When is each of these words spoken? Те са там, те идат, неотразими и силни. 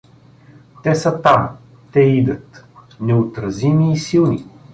Те 0.83 0.95
са 0.95 1.21
там, 1.21 1.47
те 1.91 1.99
идат, 1.99 2.65
неотразими 3.01 3.93
и 3.93 3.97
силни. 3.97 4.45